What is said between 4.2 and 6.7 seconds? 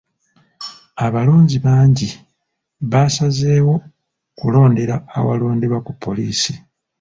kulondera awalonderwa ku poliisi.